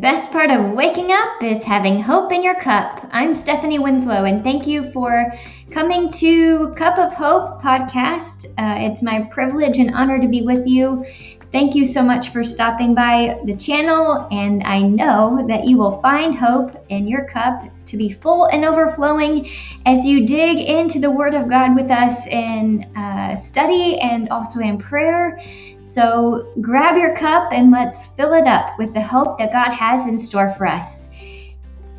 [0.00, 3.08] best part of waking up is having hope in your cup.
[3.10, 5.32] I'm Stephanie Winslow, and thank you for
[5.72, 8.46] coming to Cup of Hope podcast.
[8.56, 11.04] Uh, it's my privilege and honor to be with you.
[11.50, 16.00] Thank you so much for stopping by the channel, and I know that you will
[16.00, 19.50] find hope in your cup to be full and overflowing
[19.84, 24.60] as you dig into the Word of God with us in uh, study and also
[24.60, 25.40] in prayer.
[25.88, 30.06] So grab your cup and let's fill it up with the hope that God has
[30.06, 31.08] in store for us.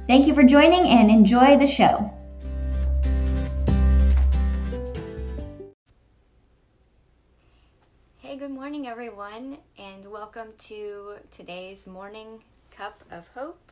[0.06, 2.14] Thank you for joining and enjoy the show.
[8.20, 13.72] Hey, good morning, everyone, and welcome to today's morning cup of hope.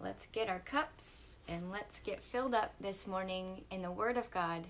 [0.00, 4.32] Let's get our cups and let's get filled up this morning in the Word of
[4.32, 4.64] God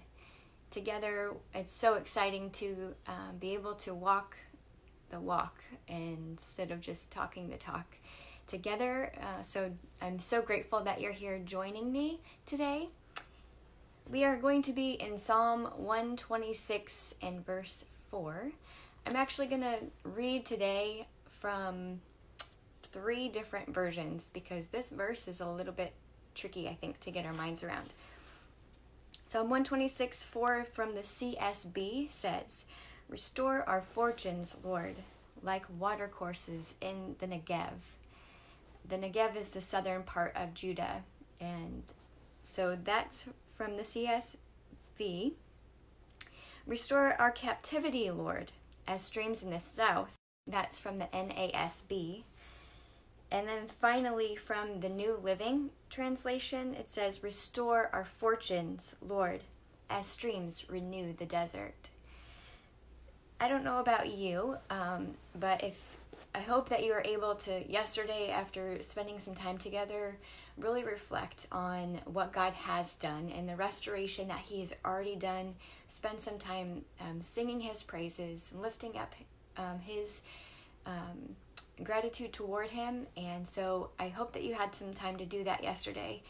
[0.70, 1.32] together.
[1.54, 4.36] It's so exciting to um, be able to walk
[5.10, 7.86] the walk instead of just talking the talk
[8.46, 9.12] together.
[9.20, 12.88] Uh, so I'm so grateful that you're here joining me today.
[14.08, 18.52] We are going to be in Psalm 126 and verse 4.
[19.06, 22.00] I'm actually going to read today from
[22.82, 25.92] three different versions because this verse is a little bit
[26.34, 27.92] tricky, I think, to get our minds around.
[29.28, 32.64] Psalm 126 4 from the CSB says,
[33.08, 34.94] Restore our fortunes, Lord,
[35.42, 37.72] like watercourses in the Negev.
[38.88, 41.02] The Negev is the southern part of Judah.
[41.40, 41.82] And
[42.44, 45.32] so that's from the CSB.
[46.64, 48.52] Restore our captivity, Lord,
[48.86, 50.14] as streams in the south.
[50.46, 52.22] That's from the NASB.
[53.30, 59.40] And then finally, from the New Living Translation, it says, Restore our fortunes, Lord,
[59.90, 61.74] as streams renew the desert.
[63.40, 65.96] I don't know about you, um, but if
[66.34, 70.16] I hope that you were able to, yesterday, after spending some time together,
[70.56, 75.54] really reflect on what God has done and the restoration that He has already done.
[75.88, 79.14] Spend some time um, singing His praises, lifting up
[79.56, 80.22] um, His
[80.86, 81.36] um,
[81.82, 83.06] gratitude toward Him.
[83.16, 86.22] And so I hope that you had some time to do that yesterday.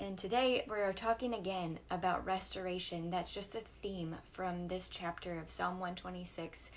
[0.00, 3.10] And today we're talking again about restoration.
[3.10, 6.70] That's just a theme from this chapter of Psalm 126.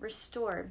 [0.00, 0.70] Restore.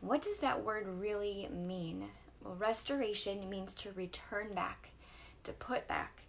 [0.00, 2.08] What does that word really mean?
[2.42, 4.90] Well, restoration means to return back,
[5.42, 6.22] to put back,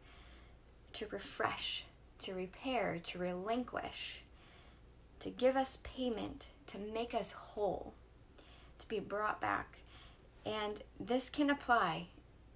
[0.93, 1.85] to refresh,
[2.19, 4.21] to repair, to relinquish,
[5.19, 7.93] to give us payment, to make us whole
[8.81, 9.77] to be brought back.
[10.45, 12.07] And this can apply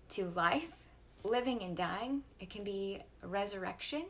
[0.10, 0.86] to life,
[1.24, 2.24] living and dying.
[2.40, 4.04] It can be resurrection.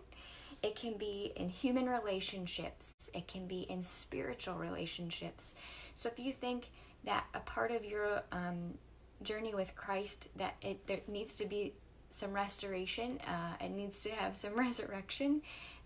[0.63, 2.93] It can be in human relationships.
[3.13, 5.55] It can be in spiritual relationships.
[5.93, 6.69] So if you think
[7.03, 8.73] that a part of your um,
[9.21, 11.73] journey with Christ that it there needs to be
[12.09, 15.41] some restoration, uh, it needs to have some resurrection.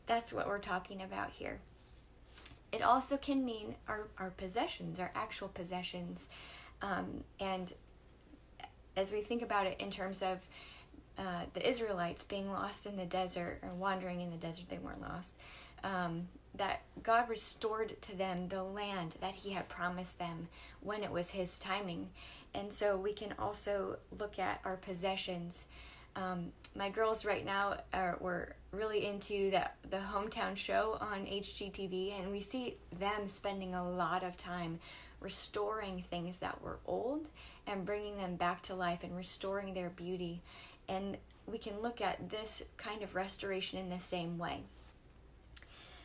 [0.05, 1.59] That's what we're talking about here.
[2.71, 6.27] It also can mean our, our possessions, our actual possessions.
[6.81, 7.73] Um, and
[8.95, 10.39] as we think about it in terms of
[11.17, 15.01] uh, the Israelites being lost in the desert or wandering in the desert, they weren't
[15.01, 15.33] lost.
[15.83, 20.47] Um, that God restored to them the land that He had promised them
[20.81, 22.09] when it was His timing.
[22.53, 25.65] And so we can also look at our possessions
[26.19, 32.19] um, my girls right now are were really into that the hometown show on HGTV,
[32.19, 34.79] and we see them spending a lot of time
[35.21, 37.27] restoring things that were old
[37.67, 40.41] and bringing them back to life and restoring their beauty.
[40.87, 44.63] And we can look at this kind of restoration in the same way.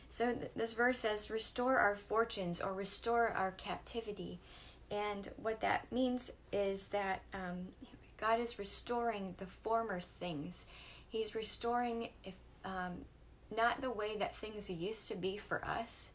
[0.09, 4.39] So th- this verse says, "Restore our fortunes" or "Restore our captivity,"
[4.89, 7.67] and what that means is that um,
[8.25, 10.65] God is restoring the former things.
[11.09, 12.93] He's restoring if um,
[13.55, 16.09] not the way that things used to be for us,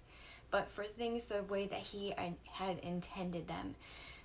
[0.50, 2.12] but for things the way that He
[2.50, 3.76] had intended them.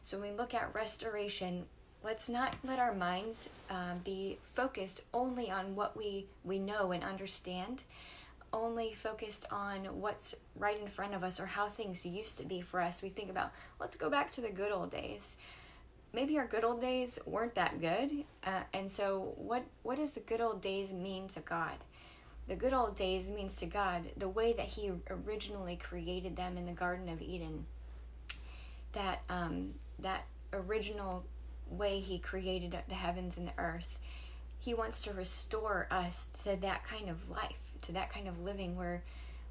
[0.02, 1.66] So when we look at restoration,
[2.04, 7.04] let's not let our minds uh, be focused only on what we, we know and
[7.04, 7.84] understand,
[8.52, 12.62] only focused on what's right in front of us or how things used to be
[12.62, 13.04] for us.
[13.04, 15.38] We think about, let's go back to the good old days
[16.16, 18.24] maybe our good old days weren't that good.
[18.44, 21.76] Uh, and so, what what does the good old days mean to God?
[22.48, 26.66] The good old days means to God the way that He originally created them in
[26.66, 27.66] the Garden of Eden.
[28.94, 31.26] That um, that original
[31.70, 34.00] way He created the heavens and the earth.
[34.58, 38.76] He wants to restore us to that kind of life, to that kind of living
[38.76, 39.04] where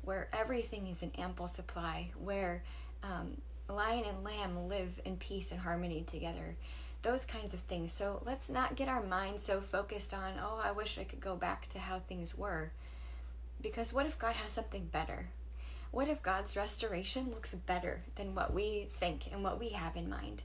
[0.03, 2.63] where everything is in ample supply, where
[3.03, 3.37] um,
[3.69, 6.57] lion and lamb live in peace and harmony together.
[7.05, 7.93] those kinds of things.
[7.93, 11.37] So let's not get our minds so focused on, oh, I wish I could go
[11.37, 12.73] back to how things were.
[13.61, 15.29] Because what if God has something better?
[15.91, 20.09] What if God's restoration looks better than what we think and what we have in
[20.09, 20.43] mind?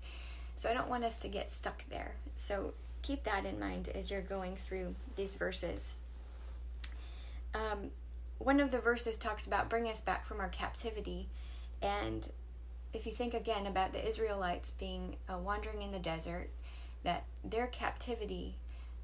[0.57, 2.15] So I don't want us to get stuck there.
[2.35, 5.95] So keep that in mind as you're going through these verses.
[7.55, 7.91] Um,
[8.37, 11.29] one of the verses talks about bring us back from our captivity.
[11.81, 12.29] And
[12.93, 16.49] if you think again about the Israelites being uh, wandering in the desert,
[17.03, 18.55] that their captivity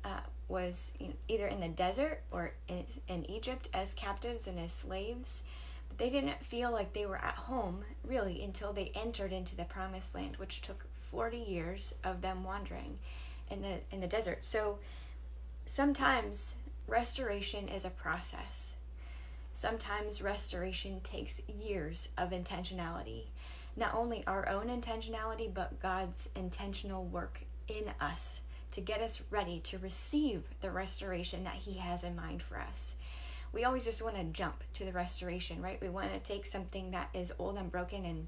[0.04, 4.60] uh, was you know, either in the desert or in, in Egypt as captives and
[4.60, 5.44] as slaves.
[5.88, 9.64] But they didn't feel like they were at home really until they entered into the
[9.64, 12.98] promised land, which took 40 years of them wandering
[13.50, 14.40] in the in the desert.
[14.44, 14.80] So
[15.66, 16.56] sometimes
[16.88, 18.76] restoration is a process.
[19.54, 23.28] Sometimes restoration takes years of intentionality.
[23.76, 28.42] Not only our own intentionality, but God's intentional work in us
[28.72, 32.96] to get us ready to receive the restoration that He has in mind for us.
[33.54, 35.82] We always just want to jump to the restoration, right?
[35.82, 38.28] We want to take something that is old and broken and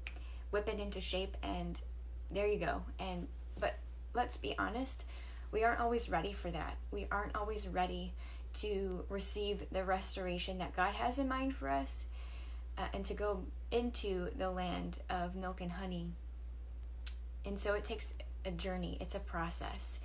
[0.50, 1.80] whip it into shape, and
[2.30, 2.82] there you go.
[2.98, 3.28] And
[3.60, 3.78] but
[4.14, 5.04] let's be honest,
[5.52, 6.76] we aren't always ready for that.
[6.90, 8.14] We aren't always ready
[8.54, 12.06] to receive the restoration that God has in mind for us
[12.78, 16.06] uh, and to go into the land of milk and honey.
[17.44, 18.14] And so it takes
[18.44, 20.00] a journey, it's a process.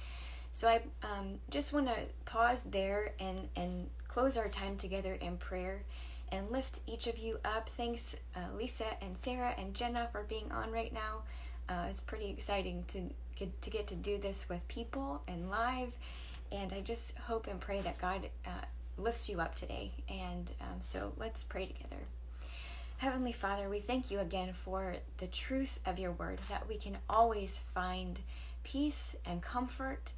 [0.52, 5.38] So I um, just want to pause there and, and close our time together in
[5.38, 5.84] prayer
[6.32, 7.70] and lift each of you up.
[7.70, 11.24] Thanks, uh, Lisa and Sarah and Jenna, for being on right now.
[11.70, 13.02] Uh, it's pretty exciting to
[13.36, 15.94] get, to get to do this with people and live.
[16.52, 18.66] And I just hope and pray that God uh,
[18.98, 19.92] lifts you up today.
[20.08, 22.04] And um, so let's pray together.
[23.04, 26.98] Heavenly Father, we thank you again for the truth of your word, that we can
[27.10, 28.22] always find
[28.64, 30.14] peace and comfort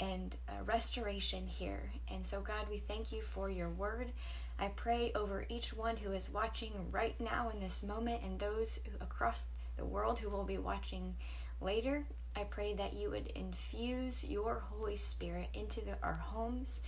[0.00, 1.90] and uh, restoration here.
[2.10, 4.10] And so, God, we thank you for your word.
[4.58, 8.80] I pray over each one who is watching right now in this moment and those
[9.02, 9.44] across
[9.76, 11.14] the world who will be watching
[11.60, 12.06] later.
[12.34, 16.80] I pray that you would infuse your Holy Spirit into the, our homes,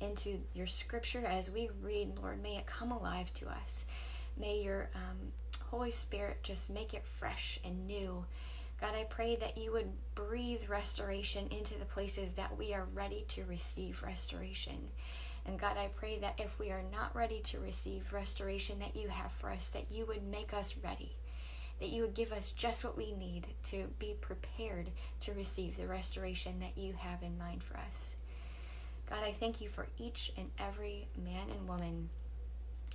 [0.00, 2.42] into your scripture as we read, Lord.
[2.42, 3.84] May it come alive to us.
[4.38, 5.32] May your um,
[5.66, 8.24] Holy Spirit just make it fresh and new.
[8.80, 13.24] God, I pray that you would breathe restoration into the places that we are ready
[13.28, 14.88] to receive restoration.
[15.46, 19.08] And God, I pray that if we are not ready to receive restoration that you
[19.08, 21.16] have for us, that you would make us ready
[21.80, 25.86] that you would give us just what we need to be prepared to receive the
[25.86, 28.16] restoration that you have in mind for us.
[29.08, 32.10] God, I thank you for each and every man and woman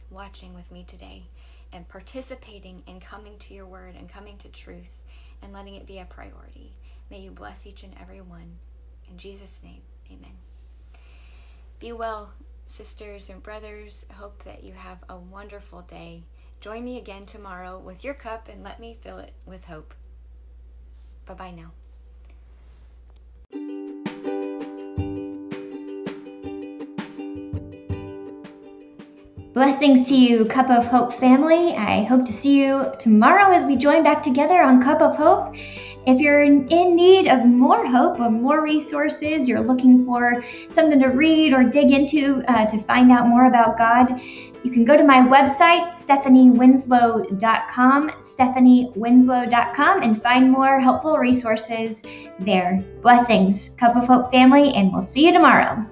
[0.09, 1.23] watching with me today
[1.71, 5.01] and participating in coming to your word and coming to truth
[5.41, 6.73] and letting it be a priority.
[7.09, 8.57] May you bless each and every one.
[9.09, 9.81] In Jesus' name,
[10.11, 10.37] amen.
[11.79, 12.31] Be well,
[12.65, 14.05] sisters and brothers.
[14.09, 16.23] I hope that you have a wonderful day.
[16.61, 19.93] Join me again tomorrow with your cup and let me fill it with hope.
[21.25, 21.71] Bye bye now.
[29.53, 31.75] Blessings to you, Cup of Hope family.
[31.75, 35.53] I hope to see you tomorrow as we join back together on Cup of Hope.
[36.07, 41.09] If you're in need of more hope or more resources, you're looking for something to
[41.09, 44.19] read or dig into uh, to find out more about God,
[44.63, 52.01] you can go to my website, stephaniewinslow.com, stephaniewinslow.com, and find more helpful resources
[52.39, 52.83] there.
[53.03, 55.85] Blessings, Cup of Hope family, and we'll see you tomorrow.